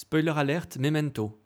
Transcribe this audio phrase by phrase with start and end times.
[0.00, 1.42] Spoiler alerte, Memento.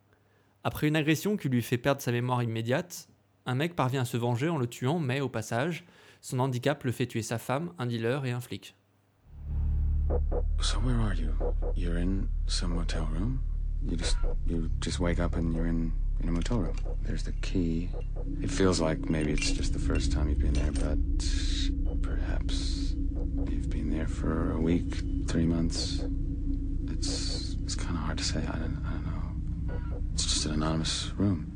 [0.62, 3.08] Après une agression qui lui fait perdre sa mémoire immédiate,
[3.46, 5.86] un mec parvient à se venger en le tuant, mais au passage,
[6.20, 8.76] son handicap le fait tuer sa femme, un dealer et un flic.
[10.60, 11.30] So where are you?
[11.74, 13.40] You're in some motel room?
[13.88, 15.90] You just you just wake up and you're in
[16.22, 16.76] in a motel room.
[17.06, 17.88] There's the key.
[18.42, 20.98] It feels like maybe it's just the first time you've been there, but
[22.02, 22.94] perhaps
[23.48, 24.92] you've been there for a week,
[25.26, 26.04] three months.
[27.92, 28.40] It's it's kind of hard to say.
[28.40, 30.12] I don't I don't know.
[30.14, 31.46] It's just an anonymous room.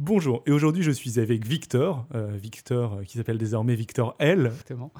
[0.00, 4.46] Bonjour, et aujourd'hui je suis avec Victor, euh, Victor euh, qui s'appelle désormais Victor L.
[4.46, 4.92] Exactement.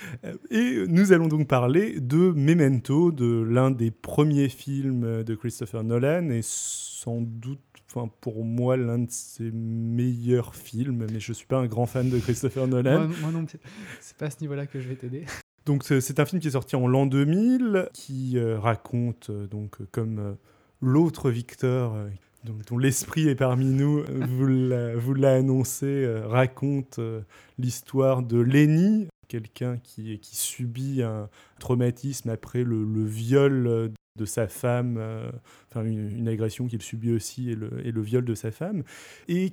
[0.50, 6.30] Et nous allons donc parler de Memento, de l'un des premiers films de Christopher Nolan,
[6.30, 7.60] et sans doute,
[7.90, 11.84] enfin, pour moi, l'un de ses meilleurs films, mais je ne suis pas un grand
[11.84, 13.08] fan de Christopher Nolan.
[13.08, 13.44] Moi, moi non,
[14.00, 15.26] c'est pas à ce niveau-là que je vais t'aider.
[15.66, 19.78] Donc c'est un film qui est sorti en l'an 2000, qui euh, raconte, euh, donc
[19.90, 20.32] comme euh,
[20.80, 21.96] l'autre Victor,
[22.44, 27.00] dont, l'esprit est parmi nous, vous l'a- annoncé, raconte
[27.58, 34.46] l'histoire de Lenny, quelqu'un qui, qui subit un traumatisme après le, le viol de sa
[34.46, 35.00] femme,
[35.68, 38.84] enfin une, une agression qu'il subit aussi et le, et le viol de sa femme,
[39.26, 39.52] et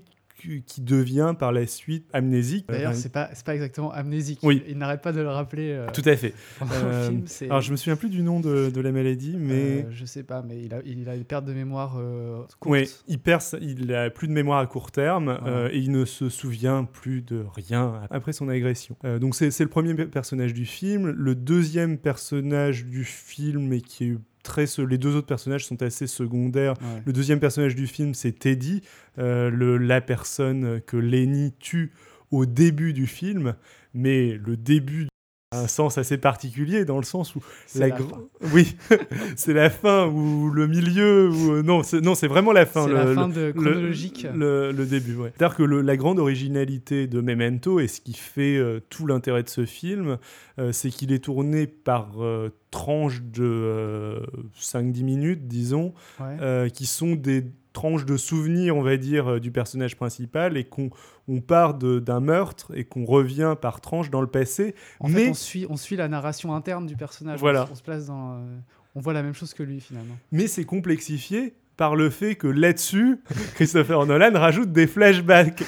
[0.66, 2.66] qui, devient par la suite amnésique.
[2.68, 4.40] D'ailleurs, Euh, c'est pas, pas exactement amnésique.
[4.44, 4.62] Oui.
[4.68, 6.34] Il n'arrête pas de le rappeler euh, tout à fait.
[6.74, 7.52] Euh, film.
[7.52, 9.54] Alors je me souviens plus du nom de, de la maladie, mais
[9.86, 12.72] euh, je sais pas, mais il a, il a une perte de mémoire euh, courte.
[12.72, 15.74] Oui, il perd, il a plus de mémoire à court terme Voilà.
[15.74, 18.96] et il ne se souvient plus de rien après son agression.
[19.22, 21.10] Donc c'est le premier pe- personnage du film.
[21.10, 26.08] Le deuxième personnage du film et qui est très, les deux autres personnages sont assez
[26.08, 26.74] secondaires.
[26.82, 27.02] Ouais.
[27.06, 28.82] Le deuxième personnage du film c'est Teddy,
[29.18, 31.94] euh, le, la personne que Lenny tue
[32.32, 33.56] au début du film,
[33.94, 35.08] mais le début
[35.54, 37.40] un sens assez particulier dans le sens où
[37.76, 38.24] la la fin.
[38.54, 38.76] Oui,
[39.36, 42.88] c'est la fin ou le milieu ou euh, non, c'est non, c'est vraiment la fin.
[42.88, 44.28] Le, la le- fin de le- chronologique.
[44.34, 45.32] Le, le début, ouais.
[45.38, 49.44] C'est-à-dire que le- la grande originalité de Memento et ce qui fait euh, tout l'intérêt
[49.44, 50.18] de ce film,
[50.60, 54.20] euh, c'est qu'il est tourné par euh, tranches de euh,
[54.60, 56.38] 5-10 minutes, disons, Ouais.
[56.42, 60.64] euh, qui sont des tranches de souvenirs, on va dire, euh, du personnage principal et
[60.64, 60.90] qu'on
[61.28, 64.76] on part d'un meurtre et qu'on revient par tranches dans le passé.
[65.00, 67.40] en mais- fait, on suit, on suit la narration interne du personnage.
[67.40, 67.68] Voilà.
[67.72, 68.36] On, se- place dans.
[68.38, 68.58] euh,
[68.96, 70.16] on voit la même chose que lui finalement.
[70.32, 73.18] mais c'est complexifié par le fait que là-dessus,
[73.56, 75.64] Christopher Nolan rajoute des flashbacks.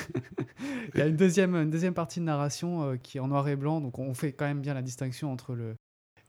[0.93, 3.47] Il y a une deuxième, une deuxième partie de narration euh, qui est en noir
[3.49, 5.75] et blanc, donc on fait quand même bien la distinction entre le,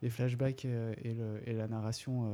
[0.02, 2.32] les flashbacks euh, et, le- et la narration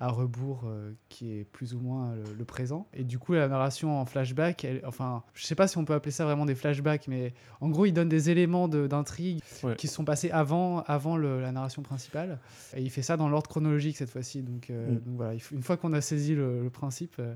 [0.00, 2.86] à rebours euh, qui est plus ou moins le, le présent.
[2.94, 5.92] Et du coup, la narration en flashback, elle- enfin, je sais pas si on peut
[5.94, 9.76] appeler ça vraiment des flashbacks, mais en gros, il donne des éléments de- d'intrigue Ouais.
[9.76, 12.38] qui sont passés avant, avant le- la narration principale.
[12.74, 14.42] Et il fait ça dans l'ordre chronologique cette fois-ci.
[14.42, 14.94] Donc, euh, Mm.
[15.00, 17.34] donc voilà, une fois qu'on a saisi le, le principe, euh,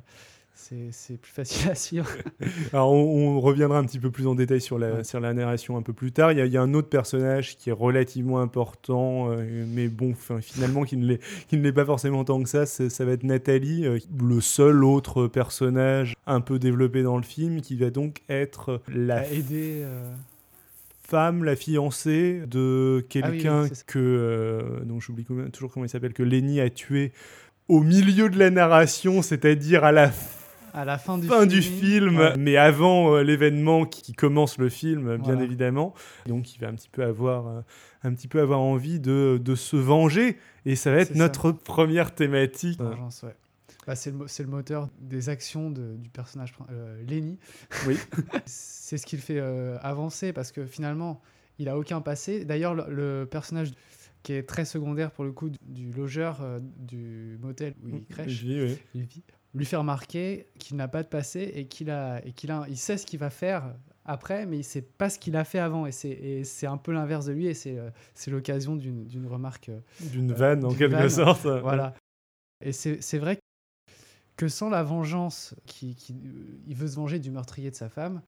[0.57, 2.09] c'est plus facile à suivre.
[2.73, 5.05] Alors, on, on reviendra un petit peu plus en détail sur la, Ouais.
[5.05, 6.33] sur la narration un peu plus tard.
[6.33, 9.89] Il y, a, il y a un autre personnage qui est relativement important, euh, mais
[9.89, 11.17] bon, fin- finalement, qui ne
[11.53, 12.67] l'est pas forcément tant que ça.
[12.67, 17.61] Ça va être Nathalie, euh, le seul autre personnage un peu développé dans le film,
[17.61, 19.83] qui va donc être la à aider.
[19.85, 20.13] euh,
[21.07, 23.83] femme, la fiancée de quelqu'un Ah oui, ça.
[23.87, 27.13] que, euh, dont j'oublie toujours comment il s'appelle, que Lenny a tué
[27.69, 30.11] au milieu de la narration, c'est-à-dire à la
[30.75, 31.49] à la fin du fin film.
[31.49, 32.37] du film, Ouais.
[32.37, 35.43] mais avant euh, l'événement qui, qui commence le film, bien Voilà.
[35.45, 35.95] évidemment.
[36.27, 37.61] Donc il va un petit peu avoir, euh,
[38.03, 40.37] un petit peu avoir envie de, de se venger,
[40.67, 41.19] et ça va être ça.
[41.19, 42.81] notre première thématique.
[42.81, 43.35] Vengeance, ouais.
[43.87, 47.39] Bah, c'est le, moteur des actions de- du personnage euh, Lenny.
[47.87, 47.97] Oui.
[48.47, 49.41] c'est ce qui le fait
[49.83, 51.21] avancer parce que finalement,
[51.59, 52.45] il a aucun passé.
[52.47, 53.73] D'ailleurs, le, le personnage
[54.23, 58.07] qui est très secondaire pour le coup du, du logeur euh, du motel où il
[58.07, 58.79] crèche, oui.
[58.95, 59.23] il vit,
[59.55, 62.77] lui fait remarquer qu'il n'a pas de passé et qu'il a et qu'il a, il
[62.77, 65.87] sait ce qu'il va faire après, mais il sait pas ce qu'il a fait avant
[65.87, 69.69] et c'est un peu l'inverse de lui et c'est euh, c'est l'occasion d'une d'une remarque.
[69.69, 69.79] euh,
[70.11, 71.09] D'une vanne en quelque vanne.
[71.09, 71.47] sorte.
[71.63, 71.95] voilà.
[72.65, 73.39] Et c'est vrai
[74.37, 77.89] que sans la vengeance, qui, qui- euh, il veut se venger du meurtrier de sa
[77.89, 78.21] femme,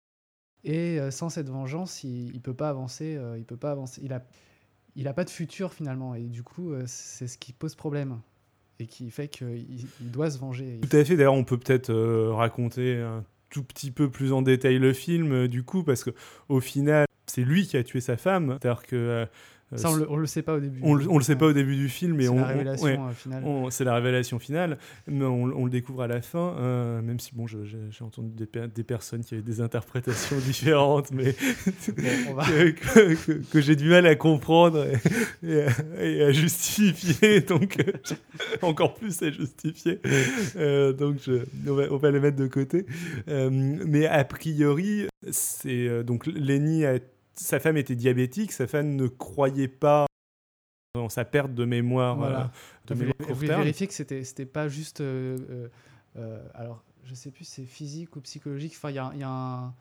[0.64, 3.16] et euh, sans cette vengeance, il, il peut pas avancer.
[3.16, 4.00] euh, il peut pas avancer.
[4.04, 4.24] Il a,
[4.96, 8.20] il a pas de futur finalement, et du coup, euh, c'est ce qui pose problème
[8.78, 10.80] et qui fait qu'il il doit se venger.
[10.82, 11.16] Tout à fait.
[11.16, 15.32] D'ailleurs, on peut peut-être euh, raconter un tout petit peu plus en détail le film,
[15.32, 16.10] euh, du coup, parce que
[16.48, 18.58] au final, c'est lui qui a tué sa femme.
[18.60, 19.26] C'est-à-dire que euh,
[19.74, 20.78] Ça, on le, on le sait pas au début.
[20.84, 22.46] on, le- on le sait pas au début du film, mais C'est on, la on-
[22.46, 23.42] révélation ouais, euh, finale.
[23.44, 24.78] on- c'est la révélation finale,
[25.08, 27.64] mais on, le découvre à la fin, euh, même si bon, j'ai
[28.04, 31.34] entendu des, per- des personnes qui avaient des interprétations différentes, mais
[31.88, 34.86] Bon, on va- que, que- que- que j'ai du mal à comprendre
[35.42, 37.92] et, et à, et à justifier, donc euh,
[38.62, 39.98] encore plus à justifier.
[40.56, 42.86] Euh, donc je- on, va, on va les mettre de côté.
[43.28, 46.98] Euh, mais a priori, c'est euh, donc Lenny, a-
[47.36, 50.06] sa femme était diabétique, sa femme ne croyait pas
[50.98, 52.16] en sa perte de mémoire.
[52.16, 52.40] Voilà.
[52.40, 53.60] euh, de mémoire voulait terme.
[53.62, 55.00] vérifier que c'était c'était pas juste.
[55.00, 55.68] euh,
[56.18, 58.72] euh, alors, je sais plus si c'est physique ou psychologique.
[58.76, 59.74] Enfin, il y a, il y a un-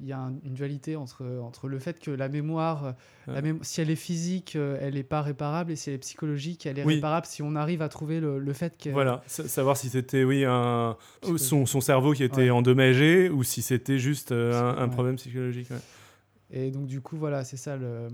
[0.00, 2.94] il y a un- une dualité entre, entre le fait que la mémoire,
[3.28, 3.42] la Ouais.
[3.42, 6.80] mémo- si elle est physique, elle n'est pas réparable, et si elle est psychologique, elle
[6.80, 6.96] est Oui.
[6.96, 8.90] réparable si on arrive à trouver le, le fait que.
[8.90, 10.96] Voilà, sa- savoir si c'était oui un
[11.36, 12.50] son, son cerveau qui était Ouais.
[12.50, 14.90] endommagé ou si c'était juste euh, un, un Ouais.
[14.94, 15.68] problème psychologique.
[16.50, 17.76] Et donc, du coup, voilà, c'est ça.
[17.76, 18.08] Le,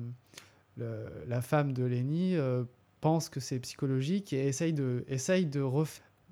[0.76, 2.64] le- la femme de Lenny euh,
[3.00, 5.64] pense que c'est psychologique et essaye de, essaye de,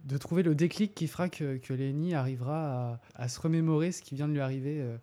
[0.05, 4.01] de trouver le déclic qui fera que, que Lenny arrivera à, à se remémorer ce
[4.03, 4.97] qui vient de lui arriver euh,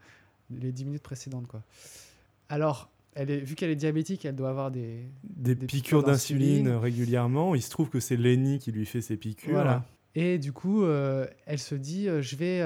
[0.51, 1.47] les dix minutes précédentes.
[1.47, 1.61] Quoi.
[2.49, 5.03] Alors, elle est, vu qu'elle est diabétique, elle doit avoir des.
[5.23, 7.55] Des, Des piqûres piqûres d'insuline régulièrement.
[7.55, 9.51] Il se trouve que c'est Lenny qui lui fait ses piqûres.
[9.53, 9.85] Voilà.
[10.15, 12.61] Et du coup, euh, elle se dit je vais.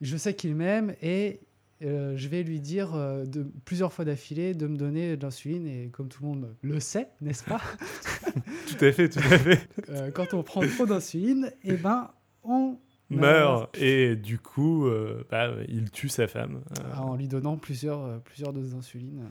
[0.00, 1.40] je sais qu'il m'aime et
[1.82, 5.66] euh, je vais lui dire euh, de, plusieurs fois d'affilée de me donner de l'insuline.
[5.66, 7.60] Et comme tout le monde le sait, n'est-ce pas
[8.68, 9.68] Tout à fait, tout à fait.
[9.88, 12.10] Euh, Quand on prend trop d'insuline, eh ben,
[12.44, 12.78] on
[13.10, 14.88] Meurt et du coup,
[15.30, 16.62] bah, il tue sa femme.
[16.96, 19.28] En lui donnant plusieurs, plusieurs doses d'insuline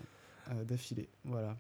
[0.66, 1.10] d'affilée.
[1.24, 1.56] Voilà.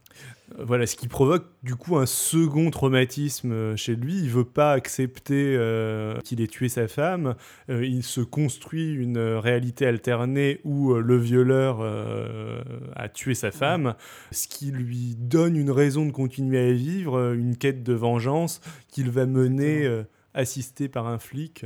[0.57, 4.19] Voilà, ce qui provoque du coup un second traumatisme euh, chez lui.
[4.19, 7.36] Il veut pas accepter euh, qu'il ait tué sa femme.
[7.69, 12.62] Euh, il se construit une euh, réalité alternée où euh, le violeur euh,
[12.95, 13.95] a tué sa femme,
[14.31, 18.62] ce qui lui donne une raison de continuer à vivre, euh, une quête de vengeance
[18.89, 21.66] qu'il va mener euh, assisté par un flic.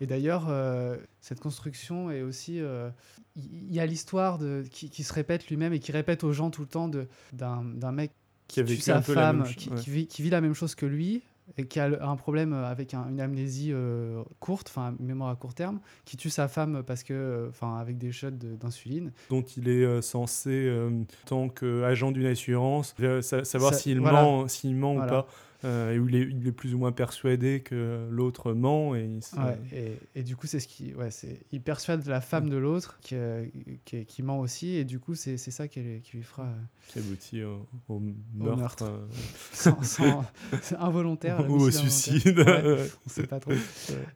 [0.00, 0.04] Euh.
[0.04, 2.60] Et d'ailleurs, euh, cette construction est aussi.
[2.60, 2.90] euh,
[3.36, 4.38] Il y, y a l'histoire
[4.70, 6.90] qui, qui se répète lui-même et qui répète aux gens tout le temps
[7.32, 8.10] d'un mec
[8.48, 9.76] Qui a tue sa femme, même qui, ouais.
[9.86, 11.22] vit, qui vit la même chose que lui
[11.56, 15.34] et qui a un problème avec un- une amnésie euh, courte, enfin une mémoire à
[15.36, 19.12] court terme, qui tue sa femme parce que, euh, enfin avec des shots d'insuline.
[19.30, 20.90] dont il est euh, censé, euh,
[21.24, 24.22] tant qu'agent d'une assurance, euh, sa- savoir s'il voilà.
[24.22, 25.06] ment, ment Voilà.
[25.06, 25.28] ou pas.
[25.64, 28.94] Euh, et où il est, il est plus ou moins persuadé que l'autre ment.
[28.94, 32.48] Et Ouais, et, et du coup, c'est ce qui, ouais, c'est, il persuade la femme
[32.48, 33.44] de l'autre qui, euh,
[33.84, 36.54] qui, qui ment aussi, et du coup, c'est, c'est ça qui, qui lui fera euh,
[36.86, 38.00] qui aboutit au, au
[38.36, 38.84] meurtre.
[38.84, 39.00] meurtre.
[39.52, 40.24] sans, sans-
[40.62, 42.38] c'est involontaire ou au suicide.
[42.38, 42.86] Ouais.
[43.06, 43.50] on sait pas trop.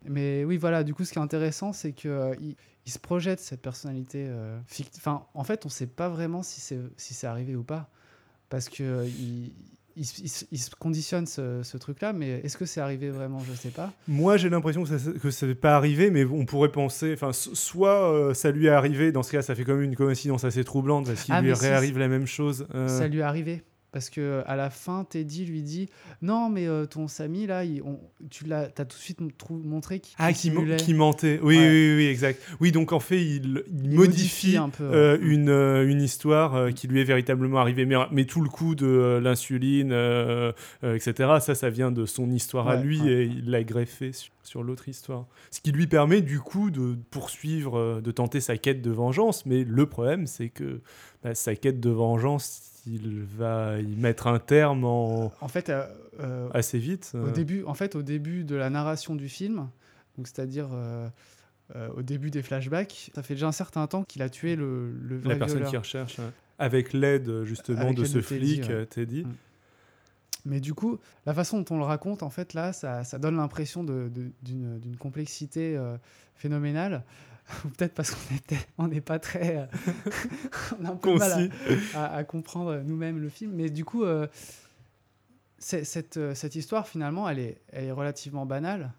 [0.09, 2.55] Mais oui, voilà, du coup, ce qui est intéressant, c'est que euh, il,
[2.87, 6.61] il se projette cette personnalité euh, fict- Enfin, en fait, on sait pas vraiment si
[6.61, 7.91] c'est si c'est arrivé ou pas,
[8.49, 9.53] parce que euh, il,
[9.97, 13.11] il, se- il se- il se conditionne ce, ce truc-là, mais est-ce que c'est arrivé
[13.11, 13.39] vraiment?
[13.41, 13.93] Je sais pas.
[14.09, 18.13] Moi, j'ai l'impression que ça n'est pas arrivé, mais on pourrait penser, enfin, so- soit
[18.13, 20.65] euh, ça lui est arrivé, dans ce cas, ça fait quand même une coïncidence assez
[20.65, 22.67] troublante parce qu'il Ah, lui mais si, réarrive la même chose.
[22.75, 23.63] euh, Ça lui est arrivé.
[23.93, 25.89] Parce que à la fin, Teddy lui dit
[26.23, 28.01] non, mais euh, ton Samy là, il- on-
[28.31, 29.19] tu l'as, t'as tout de suite
[29.51, 31.39] montré qu'il Ah, qui, mentait.
[31.43, 31.69] Oui, Ouais.
[31.71, 32.41] oui, oui, exact.
[32.61, 34.85] Oui, donc en fait, il, il Il modifie un peu.
[34.85, 35.25] euh, ouais.
[35.25, 37.85] une, euh, une histoire euh, qui lui est véritablement arrivée.
[37.85, 40.53] Mais, mais tout le coup de euh, l'insuline, euh,
[40.85, 44.33] euh, etc., ça, ça vient de son histoire à lui et il l'a greffé sur,
[44.43, 45.27] sur l'autre histoire.
[45.51, 49.45] Ce qui lui permet du coup de poursuivre, euh, de tenter sa quête de vengeance.
[49.45, 50.81] Mais le problème, c'est que
[51.23, 55.33] bah, sa quête de vengeance, il va y mettre un terme en...
[55.41, 55.87] En fait, euh,
[56.21, 57.13] euh, assez vite.
[57.15, 57.33] Au euh.
[57.33, 59.69] début, en fait, au début de la narration du film,
[60.17, 61.09] donc c'est-à-dire euh,
[61.77, 64.93] euh, au début des flashbacks, ça fait déjà un certain temps qu'il a tué le,
[64.93, 65.71] le vrai La personne violeur.
[65.71, 66.31] qui recherche, ouais.
[66.59, 68.87] avec l'aide justement Avec de ce Teddy, flic, ouais.
[68.87, 69.25] Teddy.
[69.25, 69.35] Mm.
[70.45, 73.37] Mais du coup, la façon dont on le raconte, en fait, là, ça, ça donne
[73.37, 75.81] l'impression d'une complexité
[76.35, 77.05] phénoménale.
[77.65, 78.13] Ou peut-être parce
[78.77, 79.67] qu'on n'est pas très, euh,
[80.81, 81.51] on a un peu de mal à- Concis.
[81.95, 83.53] à, à comprendre nous-mêmes le film.
[83.55, 84.27] Mais du coup, euh,
[85.59, 88.91] cette, euh, cette histoire, finalement, elle est, elle est relativement banale.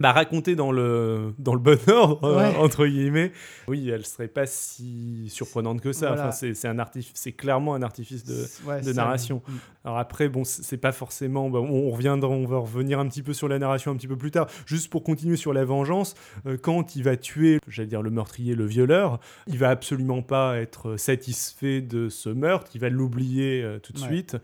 [0.00, 2.56] Bah, racontée dans le, dans le bon ordre, euh, Ouais.
[2.56, 3.32] entre guillemets.
[3.68, 6.08] Oui, elle serait pas si surprenante que ça.
[6.08, 6.22] Voilà.
[6.28, 8.46] Enfin, c'est c'est un artif- c'est clairement un artifice de.
[8.66, 9.42] Ouais, de ça, narration.
[9.46, 9.52] mm.
[9.84, 11.50] Alors après, bon, c'est pas forcément.
[11.50, 14.16] bah, on reviendra, on va revenir un petit peu sur la narration un petit peu
[14.16, 14.46] plus tard.
[14.66, 16.14] Juste pour continuer sur la vengeance,
[16.46, 20.56] euh, quand il va tuer, j'allais dire le meurtrier, le violeur, il va absolument pas
[20.58, 22.70] être satisfait de ce meurtre.
[22.74, 24.06] Il va l'oublier euh, tout de Ouais.
[24.06, 24.36] suite.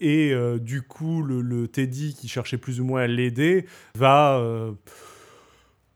[0.00, 3.66] Et euh, du coup, le, le Teddy qui cherchait plus ou moins à l'aider
[3.96, 4.40] va.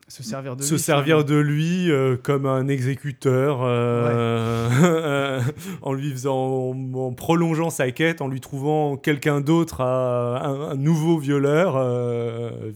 [0.08, 5.40] Se servir de se lui, servir de lui euh, comme un exécuteur euh,
[5.82, 11.18] en lui faisant en prolongeant sa quête en lui trouvant quelqu'un d'autre un, un nouveau
[11.18, 12.72] violeur euh,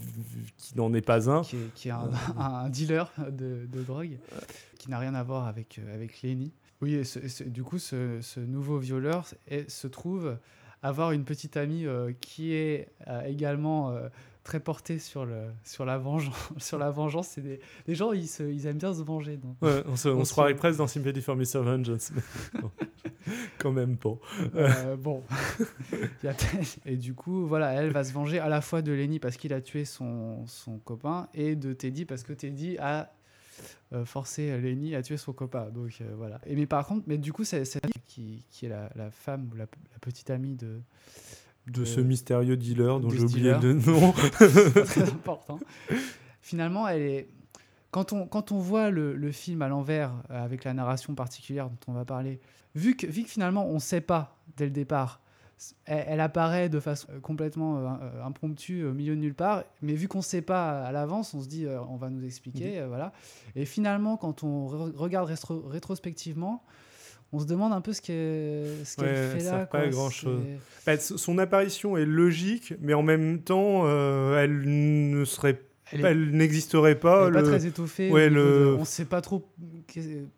[0.58, 4.18] qui n'en est pas un qui est, qui est un, un dealer de, de drogue,
[4.78, 6.52] qui n'a rien à voir avec, avec Lenny.
[6.80, 10.36] Oui, et ce- et ce- du coup, ce, ce nouveau violeur est- se trouve
[10.82, 11.86] avoir une petite amie
[12.20, 12.88] qui est
[13.26, 13.92] également
[14.44, 17.28] très portée sur, le, sur, la, vengeance, sur la vengeance.
[17.28, 19.36] C'est des, les gens, ils, se- ils aiment bien se venger.
[19.36, 19.56] donc.
[19.62, 21.60] Ouais, on se, on On se croirait presque dans Sympathy for Mr.
[21.62, 22.70] Vengeance mais non,
[23.58, 24.14] quand même pas
[24.56, 25.22] Euh, bon.
[26.86, 29.52] Et du coup, voilà, elle va se venger à la fois de Lenny parce qu'il
[29.52, 33.12] a tué son, son copain et de Teddy parce que Teddy a
[33.92, 35.68] euh, forcé Lenny à tuer son copain.
[35.70, 36.40] Donc euh, voilà.
[36.46, 37.62] Et mais par contre, mais du coup, c'est
[38.06, 40.80] qui, qui est la, la femme ou la, la petite amie de.
[41.66, 44.12] De de- ce mystérieux dealer dont j'ai oublié le nom
[44.84, 45.58] très important.
[46.40, 47.28] Finalement, elle est.
[47.90, 51.68] Quand on, quand on voit le, le film à l'envers, euh, avec la narration particulière
[51.68, 52.40] dont on va parler,
[52.74, 55.20] vu que, vu que finalement on ne sait pas dès le départ,
[55.84, 59.64] elle, elle apparaît de façon euh, complètement euh, euh, impromptue au milieu de nulle part,
[59.82, 62.24] mais vu qu'on ne sait pas à l'avance, on se dit euh, on va nous
[62.24, 63.12] expliquer, euh, voilà.
[63.56, 66.62] Et finalement, quand on re- regarde rétro- rétrospectivement,
[67.32, 69.66] on se demande un peu ce qu'elle ce Ouais, fait ça là.
[69.66, 70.08] pas quoi.
[70.86, 75.62] Bah, s- son apparition est logique mais en même temps euh, elle ne serait
[75.92, 78.10] Elle est- elle n'existerait pas, Elle est pas très étoffée.
[78.10, 79.46] au ouais, niveau le- de- On sait pas trop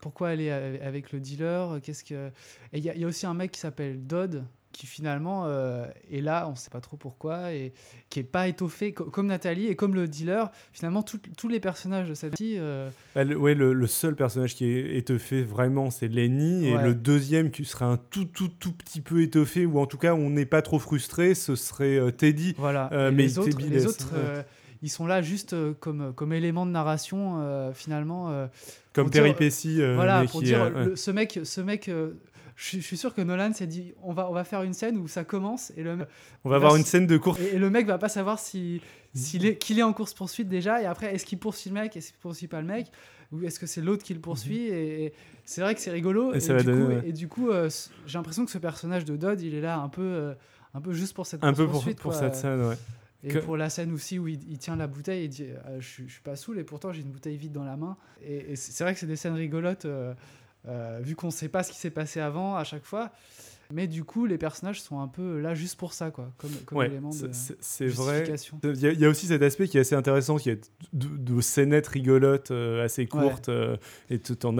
[0.00, 1.78] pourquoi elle est avec le dealer.
[1.82, 2.28] Qu'est-ce que
[2.72, 6.48] y, il y a aussi un mec qui s'appelle Dodd qui finalement euh, est là,
[6.50, 7.72] on sait pas trop pourquoi, et
[8.10, 10.50] qui est pas étoffé co- comme Nathalie et comme le dealer.
[10.72, 14.64] Finalement, tous les personnages de cette partie, euh, le- ouais, le, le seul personnage qui
[14.66, 16.66] est étoffé vraiment, c'est Lenny.
[16.66, 16.82] Et Ouais.
[16.82, 20.12] le deuxième qui serait un tout, tout, tout petit peu étoffé, ou en tout cas
[20.14, 22.54] on n'est pas trop frustré, ce serait euh, Teddy.
[22.58, 22.90] voilà.
[22.92, 24.08] Euh, Et mais les autres, les autres
[24.82, 28.48] ils sont là juste comme comme élément de narration finalement.
[28.92, 29.80] Comme péripétie.
[29.94, 30.84] voilà, pour dire, ouais.
[30.86, 31.88] le- ce mec, ce mec
[32.56, 34.74] je suis- je suis sûr que Nolan s'est dit on va, on va faire une
[34.74, 35.98] scène où ça commence et le,
[36.44, 37.40] On va avoir une scène de course.
[37.40, 38.80] Et, et le mec va pas savoir si,
[39.14, 41.96] s'il est, qu'il est en course poursuite déjà, et après, est-ce qu'il poursuit le mec,
[41.96, 42.86] est-ce qu'il poursuit pas le mec,
[43.32, 45.12] ou est-ce que c'est l'autre qui le poursuit et, et
[45.44, 46.28] c'est vrai que c'est rigolo.
[46.28, 46.34] Mhm.
[46.34, 47.08] Et Et, ça va du donner, coup, ouais.
[47.08, 47.68] et du coup, euh,
[48.06, 50.34] j'ai l'impression que ce personnage de Dodd, il est là un peu, euh,
[50.74, 52.20] un peu juste pour cette Un peu pour, course-poursuite, pour quoi.
[52.20, 52.76] cette scène, ouais.
[53.24, 55.80] Et Que- pour la scène aussi où il, il tient la bouteille et dit euh,
[55.80, 57.96] je, je suis pas saoul et pourtant j'ai une bouteille vide dans la main.
[58.22, 60.12] Et, et c'est c'est vrai que c'est des scènes rigolotes euh,
[60.68, 63.10] euh, vu qu'on sait pas ce qui s'est passé avant à chaque fois.
[63.72, 66.78] Mais du coup, les personnages sont un peu là juste pour ça, quoi, comme, comme
[66.78, 68.24] Ouais, élément de c'est- vrai.
[68.62, 70.70] Il y, a, il y a aussi cet aspect qui est assez intéressant, qui est
[70.92, 73.48] de, de scénettes rigolotes euh, assez courtes.
[73.48, 73.76] euh,
[74.10, 74.58] et tu as, t'en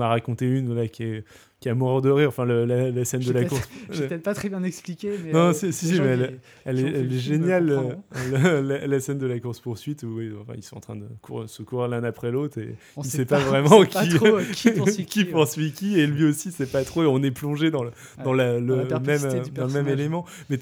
[0.00, 1.24] as raconté une là, qui est
[1.62, 2.28] qui est à mourir de rire.
[2.28, 3.66] Enfin, le- la, la scène de la course.
[3.90, 5.32] J'ai peut-être pas très bien expliqué, mais.
[5.32, 6.34] Non, euh, si, mais qui-
[6.66, 7.94] elle, qui est, elle géniale, euh,
[8.32, 11.48] la, la- la scène de la course-poursuite où enfin, ils sont en train de courir-
[11.48, 14.26] se courir l'un après l'autre et On il sait pas, vraiment sait pas qui, trop,
[14.26, 15.20] euh, qui poursuit qui.
[15.20, 15.30] ouais.
[15.30, 17.90] poursuit qui, et lui aussi c'est pas trop et on est plongé dans le,
[18.24, 18.34] dans,
[18.84, 20.58] dans même, euh, dans même élément mais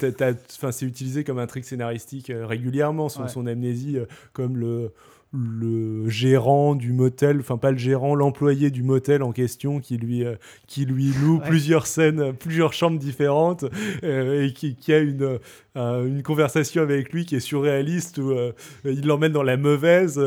[0.71, 3.27] c'est utilisé comme un trick scénaristique euh, régulièrement son, Ouais.
[3.29, 4.91] son amnésie euh, comme le
[5.33, 10.25] le gérant du motel, enfin pas le gérant, l'employé du motel en question qui lui,
[10.25, 10.35] euh,
[10.67, 11.47] qui lui loue Ouais.
[11.47, 13.63] plusieurs scènes, plusieurs chambres différentes
[14.03, 15.39] euh, et qui, qui a une,
[15.77, 18.33] euh, une conversation avec lui qui est surréaliste où
[18.83, 20.19] il l'emmène dans la mauvaise,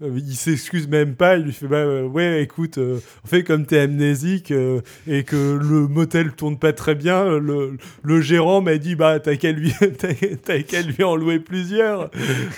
[0.00, 4.52] il s'excuse même pas, il lui fait bah ouais écoute, en fait comme t'es amnésique
[5.06, 9.36] et que le motel tourne pas très bien, le, le gérant m'a dit bah t'as
[9.36, 9.72] qu'à lui,
[10.44, 12.10] t'as, qu'à lui en louer plusieurs.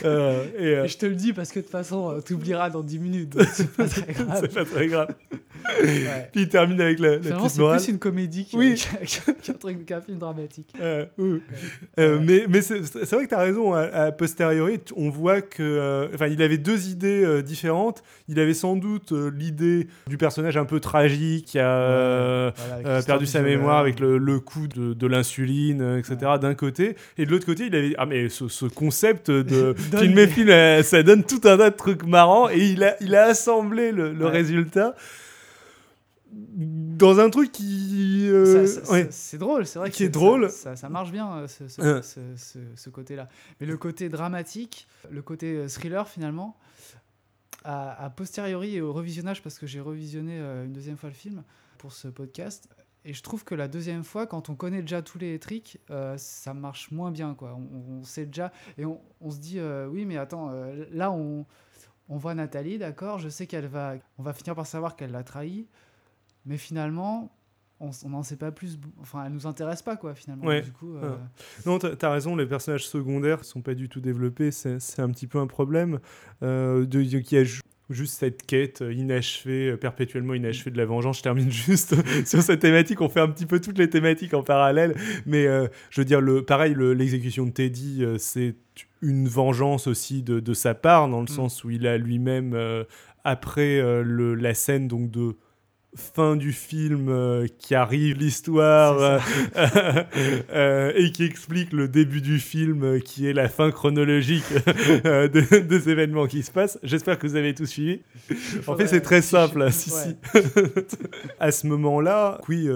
[0.05, 2.99] Et, Et je te le dis parce que de toute façon, euh, t'oublieras dans 10
[2.99, 4.38] minutes, c'est pas très grave.
[4.40, 5.14] c'est pas très grave.
[5.81, 6.29] Ouais.
[6.33, 7.79] Puis il termine avec la, la petite c'est morale.
[7.79, 8.75] plus une comédie qu'un Oui.
[9.87, 10.73] qu'un film dramatique.
[10.81, 11.41] Euh, oui.
[11.99, 15.62] Euh, mais mais c'est c'est vrai que tu as raison, à posteriori, on voit que.
[15.62, 18.03] euh, Enfin, il avait deux idées euh, différentes.
[18.29, 23.25] Il avait sans doute euh, l'idée du personnage un peu tragique qui a Voilà, perdu
[23.25, 26.33] du sa mémoire avec le, le coup de, de l'insuline, etc.
[26.41, 26.97] d'un côté.
[27.19, 27.95] Et de l'autre côté, il avait.
[27.99, 32.05] Ah, mais ce, ce concept de Donne- film ça donne tout un tas de trucs
[32.07, 32.49] marrants.
[32.50, 34.31] Et il a, il a assemblé le, le Ouais.
[34.31, 34.95] résultat
[36.47, 38.26] dans un truc qui.
[38.28, 39.09] euh, ouais.
[39.11, 40.50] C'est drôle, c'est vrai que Qui est drôle.
[40.50, 42.02] Ça, ça- ça marche bien, euh, ce, ce- Ouais.
[42.02, 43.28] ce- ce- ce côté-là.
[43.61, 46.57] Mais le côté dramatique, le côté euh, thriller, finalement,
[47.64, 51.42] à, à posteriori et au revisionnage, parce que j'ai revisionné une deuxième fois le film
[51.78, 52.68] pour ce podcast,
[53.04, 56.16] et je trouve que la deuxième fois, quand on connaît déjà tous les tricks, euh,
[56.18, 57.35] ça marche moins bien.
[57.35, 57.54] Quoi.
[57.57, 61.11] On, on sait déjà, et on, on se dit, euh, oui, mais attends, euh, là,
[61.11, 61.47] on,
[62.09, 65.23] on voit Nathalie, d'accord, je sais qu'elle va, on va finir par savoir qu'elle l'a
[65.25, 65.66] trahi,
[66.49, 67.33] mais finalement,
[67.81, 68.76] on n'en sait pas plus.
[69.00, 70.47] Enfin, elle nous intéresse pas, quoi, finalement.
[70.47, 70.62] Ouais.
[70.62, 71.14] Du coup, euh.
[71.64, 75.28] Non, t'as as raison, les personnages secondaires sont pas du tout développés, c'est un petit
[75.28, 76.00] peu un problème.
[76.43, 80.87] Euh, de, y a ju- juste cette quête euh, inachevée, euh, perpétuellement inachevée de la
[80.87, 81.19] vengeance.
[81.19, 81.95] Je termine juste
[82.26, 85.69] sur cette thématique, on fait un petit peu toutes les thématiques en parallèle, mais euh,
[85.90, 88.57] je veux dire, le, pareil, le- l'exécution de Teddy, c'est
[89.02, 91.28] une vengeance aussi de, de sa part, dans le Mm.
[91.28, 92.57] sens où il a lui-même,
[93.25, 95.37] après le, la scène donc de
[95.97, 99.18] fin du film euh, qui arrive l'histoire euh,
[100.52, 104.45] euh, et qui explique le début du film euh, qui est la fin chronologique
[105.04, 106.78] de- des événements qui se passent.
[106.83, 108.00] J'espère que vous avez tout suivi.
[108.66, 109.62] En fait, c'est très si simple.
[109.62, 110.14] hein, si, ouais.
[110.37, 110.97] si.
[111.40, 112.68] à ce moment-là, oui,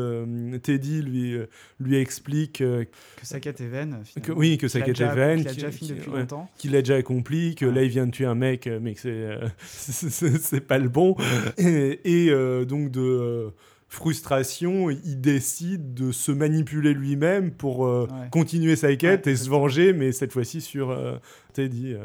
[0.62, 1.36] Teddy lui,
[1.80, 2.86] lui explique que
[3.22, 3.98] sa quête est vaine.
[4.22, 6.10] que, oui, que Qu'il sa a quête est déjà- vaine, qu'il a déjà fini depuis
[6.10, 6.50] ouais, longtemps.
[6.58, 7.74] qu'il a déjà accompli, que Ouais.
[7.74, 11.14] là il vient de tuer un mec, mais que c'est c'est- pas le bon.
[11.58, 12.30] Et, et,
[12.64, 13.50] donc de euh,
[13.88, 18.28] frustration, il décide de se manipuler lui-même pour euh, Ouais.
[18.30, 21.16] continuer sa quête Ouais, et se venger, mais cette fois-ci sur euh,
[21.52, 21.94] Teddy.
[21.94, 22.00] euh,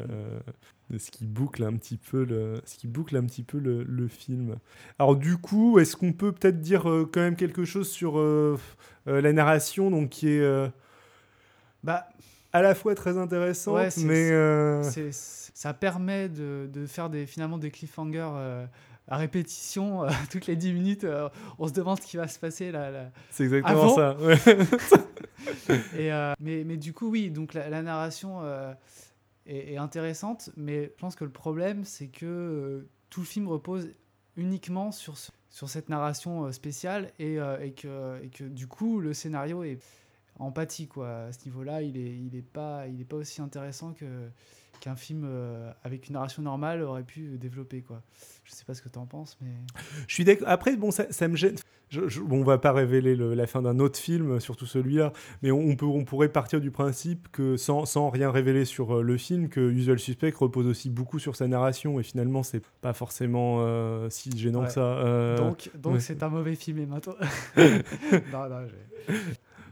[0.98, 4.08] ce qui boucle un petit peu le, ce qui boucle un petit peu le, le
[4.08, 4.56] film.
[4.98, 8.18] Alors du coup, est-ce qu'on peut peut-être dire quand même quelque chose sur
[9.04, 10.70] la narration, donc qui est
[11.84, 12.08] Bah,
[12.54, 14.30] à la fois très intéressante, Ouais, mais
[15.12, 18.30] ça permet de, de faire des, finalement des cliffhangers
[19.08, 21.04] à répétition euh, toutes les 10 minutes.
[21.04, 22.90] euh, on se demande ce qui va se passer là.
[22.90, 23.10] là.
[23.30, 24.16] c'est exactement Avant ça.
[24.18, 24.36] ouais.
[25.98, 28.40] Et, euh, mais, mais du coup, oui, donc la, la narration
[29.46, 33.88] est, est intéressante, mais je pense que le problème, c'est que tout le film repose
[34.36, 39.14] uniquement sur, ce- sur cette narration spéciale et, et, que, et que du coup, le
[39.14, 39.78] scénario est
[40.38, 41.24] empathie quoi.
[41.24, 44.06] À ce niveau-là, il est, il est pas, il est pas aussi intéressant que
[44.80, 48.00] qu'un film euh, avec une narration normale aurait pu développer quoi.
[48.44, 49.50] Je sais pas ce que tu en penses, mais
[50.06, 50.48] Je suis d'accord.
[50.48, 51.56] Après, bon, ça, ça me gêne.
[51.88, 55.12] Je, je- bon, on va pas révéler le- la fin d'un autre film, surtout celui-là,
[55.42, 58.98] mais on, on peut, on pourrait partir du principe que, sans, sans rien révéler sur
[58.98, 62.62] euh, le film, que Usual Suspect repose aussi beaucoup sur sa narration, et finalement, c'est
[62.80, 64.66] pas forcément euh, si gênant Ouais.
[64.66, 64.80] que ça.
[64.98, 66.00] Euh, donc donc ouais.
[66.00, 67.16] c'est un mauvais film Memento.
[67.56, 69.12] non non, je...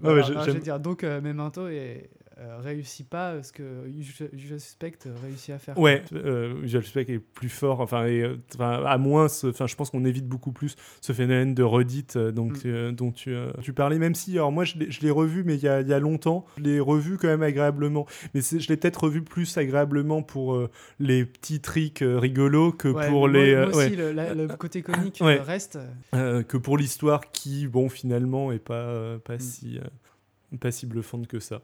[0.03, 3.09] Ouais, ouais, Alors, j'ai- non, je veux j'aime- dire donc euh, Memento est, euh, réussit
[3.09, 5.79] pas ce que Usual Suspect réussit à faire.
[5.79, 9.75] Ouais, euh, Usual Suspect est plus fort, enfin, et, euh, enfin, à moins, enfin, je
[9.75, 12.69] pense qu'on évite beaucoup plus ce phénomène de redite euh, donc, Mm.
[12.69, 15.63] euh, dont tu, euh, tu parlais, même si, alors moi, je l'ai- revu, mais il
[15.63, 18.77] y a, il y a longtemps, je l'ai revu quand même agréablement, mais je l'ai
[18.77, 23.31] peut-être revu plus agréablement pour euh, les petits tricks euh, rigolos que Ouais, pour moi-
[23.31, 25.39] les, moi euh, aussi, ouais, le, la- le côté comique Ouais.
[25.39, 25.79] euh, reste.
[26.15, 29.41] euh, que pour l'histoire qui, bon, finalement, est pas, euh, pas Mm.
[29.41, 31.63] si, euh, pas si bluffante que ça.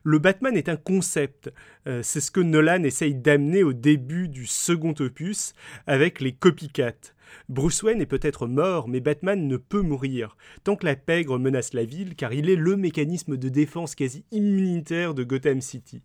[0.05, 1.51] Le Batman est un concept.
[1.87, 5.55] Euh, c'est ce que Nolan essaye d'amener au début du second opus
[5.87, 7.15] avec les copycats.
[7.49, 11.73] Bruce Wayne est peut-être mort, mais Batman ne peut mourir tant que la pègre menace
[11.73, 16.03] la ville, car il est le mécanisme de défense quasi immunitaire de Gotham City.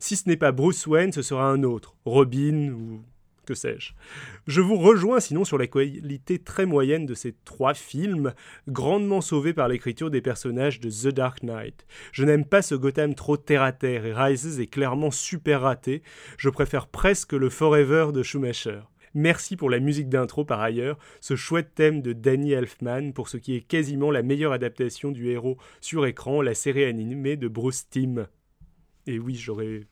[0.00, 3.00] Si ce n'est pas Bruce Wayne, ce sera un autre, Robin ou
[3.46, 3.92] que sais-je.
[4.46, 8.34] Je vous rejoins sinon sur la qualité très moyenne de ces trois films,
[8.68, 11.86] grandement sauvés par l'écriture des personnages de The Dark Knight.
[12.12, 16.02] Je n'aime pas ce Gotham trop terre-à-terre et Rises est clairement super raté.
[16.36, 18.80] Je préfère presque le Forever de Schumacher.
[19.16, 23.38] Merci pour la musique d'intro par ailleurs, ce chouette thème de Danny Elfman pour ce
[23.38, 27.88] qui est quasiment la meilleure adaptation du héros sur écran, la série animée de Bruce
[27.88, 28.26] Timm.
[29.06, 29.86] Et oui, j'aurais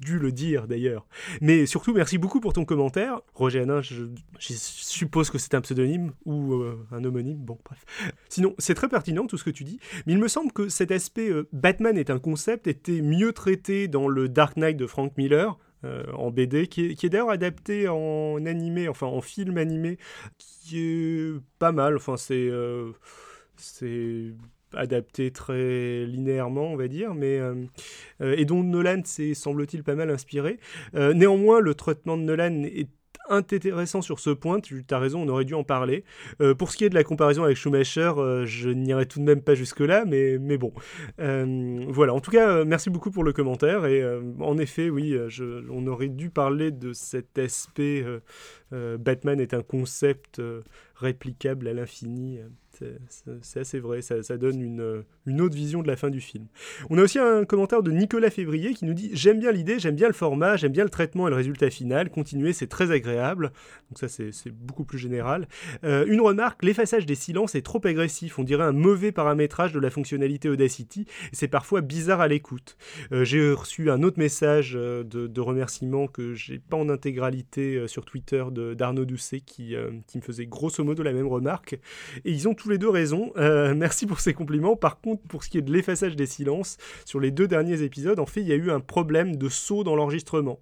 [0.00, 1.06] dû le dire d'ailleurs.
[1.42, 3.20] Mais surtout, merci beaucoup pour ton commentaire.
[3.34, 4.06] Roger Hanin, je,
[4.38, 7.36] suppose que c'est un pseudonyme ou euh, un homonyme.
[7.36, 7.84] Bon, bref.
[8.30, 9.80] Sinon, c'est très pertinent tout ce que tu dis.
[10.06, 13.86] Mais il me semble que cet aspect euh, Batman est un concept était mieux traité
[13.86, 15.58] dans le Dark Knight de Frank Miller.
[15.84, 19.98] Euh, en BD, qui est, d'ailleurs adapté en animé, enfin en film animé,
[20.38, 21.96] qui est pas mal.
[21.96, 22.92] Enfin, c'est euh,
[24.74, 27.64] adapté très linéairement, on va dire, mais euh,
[28.20, 30.58] et dont Nolan s'est semble-t-il pas mal inspiré.
[30.92, 32.88] Néanmoins, le traitement de Nolan est
[33.30, 36.04] intéressant sur ce point, tu as raison, on aurait dû en parler.
[36.40, 39.24] Euh, pour ce qui est de la comparaison avec Schumacher, euh, je n'irai tout de
[39.24, 40.72] même pas jusque-là, mais, mais bon.
[41.20, 44.04] Euh, voilà, en tout cas, merci beaucoup pour le commentaire, et
[44.40, 45.16] en effet, oui,
[45.70, 48.04] on aurait dû parler de cet aspect
[48.70, 50.40] Batman est un concept
[50.94, 52.40] réplicable à l'infini.
[53.42, 56.46] C'est- assez vrai, ça, donne une, autre vision de la fin du film.
[56.88, 59.96] On a aussi un commentaire de Nicolas Février qui nous dit J'aime bien l'idée, j'aime
[59.96, 62.10] bien le format, j'aime bien le traitement et le résultat final.
[62.10, 63.52] Continuez, c'est très agréable.
[63.90, 65.46] Donc, ça, c'est beaucoup plus général.
[65.84, 68.38] Euh, une remarque l'effaçage des silences est trop agressif.
[68.38, 72.76] On dirait un mauvais paramétrage de la fonctionnalité Audacity c'est parfois bizarre à l'écoute.
[73.12, 78.04] Euh, j'ai reçu un autre message euh, de, remerciement que j'ai pas en intégralité sur
[78.04, 78.44] Twitter
[78.76, 79.74] d'Arnaud Doucet qui,
[80.06, 81.78] qui me faisait grosso modo la même remarque.
[82.24, 83.32] Et ils ont les deux raison.
[83.36, 84.76] Euh, merci pour ces compliments.
[84.76, 88.18] Par contre, pour ce qui est de l'effaçage des silences, sur les deux derniers épisodes,
[88.18, 90.58] en fait, il y a eu un problème de saut dans l'enregistrement.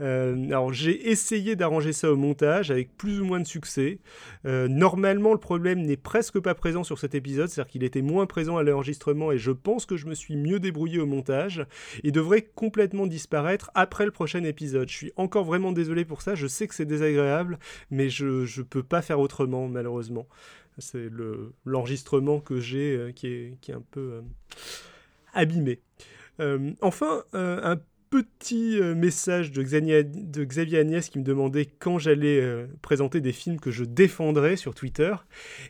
[0.00, 3.98] Euh, alors, j'ai essayé d'arranger ça au montage avec plus ou moins de succès.
[4.46, 8.26] Euh, normalement, le problème n'est presque pas présent sur cet épisode, c'est-à-dire qu'il était moins
[8.26, 11.66] présent à l'enregistrement et je pense que je me suis mieux débrouillé au montage
[12.04, 14.88] et devrait complètement disparaître après le prochain épisode.
[14.88, 17.58] Je suis encore vraiment désolé pour ça, je sais que c'est désagréable,
[17.90, 20.26] mais je ne peux pas faire autrement, malheureusement.
[20.78, 24.22] C'est le- l'enregistrement que j'ai euh, qui, est, qui est un peu euh,
[25.32, 25.80] abîmé.
[26.40, 27.76] Euh, enfin, un
[28.10, 33.60] petit euh, message de Xavier, Agnès qui me demandait quand j'allais euh, présenter des films
[33.60, 35.14] que je défendrais sur Twitter.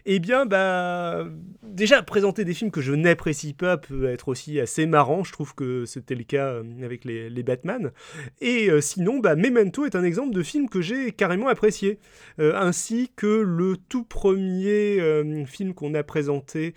[0.06, 1.26] Eh bien, bah,
[1.62, 5.24] déjà, présenter des films que je n'apprécie pas peut être aussi assez marrant.
[5.24, 7.92] Je trouve que c'était le cas euh, avec les, Batman.
[8.40, 11.98] Et sinon, bah, Memento est un exemple de film que j'ai carrément apprécié.
[12.38, 14.98] Ainsi que le tout premier
[15.46, 16.74] film qu'on a présenté,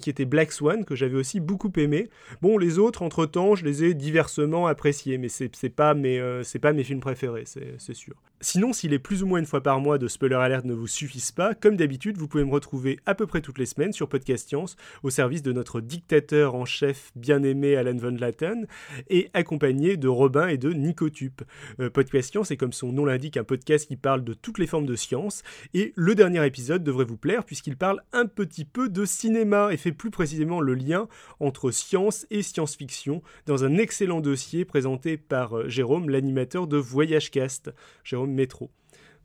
[0.00, 2.08] qui était Black Swan, que j'avais aussi beaucoup aimé.
[2.40, 6.72] Bon, les autres, entre-temps, je les ai diversement appréciés, mais c'est pas, mes, euh, pas
[6.72, 8.14] mes films préférés, c'est sûr.
[8.44, 10.86] Sinon, si les plus ou moins une fois par mois de Spoiler Alert ne vous
[10.86, 14.06] suffisent pas, comme d'habitude, vous pouvez me retrouver à peu près toutes les semaines sur
[14.06, 18.66] Podcast Science, au service de notre dictateur en chef bien-aimé Alan Von Latten,
[19.08, 21.40] et accompagné de Robin et de Nicotup.
[21.80, 24.66] Euh, podcast Science est, comme son nom l'indique, un podcast qui parle de toutes les
[24.66, 28.90] formes de science, et le dernier épisode devrait vous plaire puisqu'il parle un petit peu
[28.90, 31.08] de cinéma et fait plus précisément le lien
[31.40, 37.30] entre science et science-fiction dans un excellent dossier présenté par euh, Jérôme, l'animateur de Voyage
[37.30, 37.72] Cast,
[38.04, 38.70] Jérôme Métro.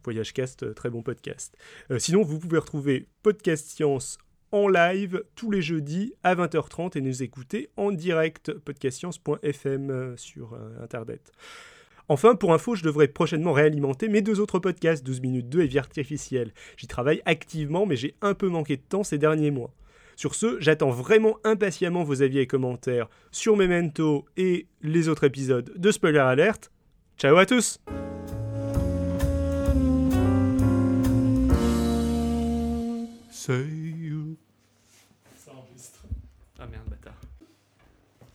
[0.03, 1.57] Voyage Cast, euh, très bon podcast.
[1.91, 4.17] Euh, sinon, vous pouvez retrouver Podcast Science
[4.51, 10.57] en live tous les jeudis à 20h30 et nous écouter en direct podcastscience.fm euh, sur
[10.81, 11.31] internet.
[12.07, 15.67] Enfin, pour info, je devrais prochainement réalimenter mes deux autres podcasts, 12 minutes 2 et
[15.67, 16.53] Vie artificielle.
[16.75, 19.75] J'y travaille activement, mais j'ai un peu manqué de temps ces derniers mois.
[20.15, 25.71] Sur ce, j'attends vraiment impatiemment vos avis et commentaires sur Memento et les autres épisodes
[25.77, 26.71] de Spoiler Alert.
[27.17, 27.79] Ciao à tous
[33.49, 34.37] Say you.
[36.59, 37.19] Ah merde, bâtard.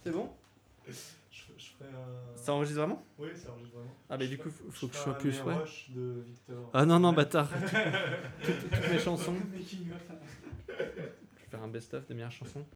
[0.02, 0.28] C'est bon?
[0.88, 2.36] Je, ferai un.
[2.36, 3.00] Ça enregistre vraiment?
[3.16, 3.94] Oui, ça enregistre vraiment.
[4.10, 5.40] Ah bah du coup, faut, faut que je sois plus...
[5.42, 5.54] Ouais.
[5.90, 6.68] de Victor.
[6.72, 7.48] Ah non, non, bâtard.
[8.42, 9.36] Toutes, toutes mes chansons.
[10.66, 12.66] Je vais faire un best-of des meilleures chansons.